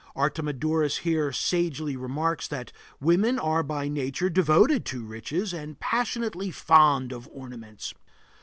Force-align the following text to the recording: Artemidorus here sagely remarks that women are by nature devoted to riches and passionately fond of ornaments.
Artemidorus 0.15 1.01
here 1.01 1.31
sagely 1.31 1.95
remarks 1.95 2.47
that 2.47 2.71
women 2.99 3.37
are 3.37 3.61
by 3.61 3.87
nature 3.87 4.31
devoted 4.31 4.83
to 4.85 5.05
riches 5.05 5.53
and 5.53 5.79
passionately 5.79 6.49
fond 6.49 7.11
of 7.11 7.29
ornaments. 7.31 7.93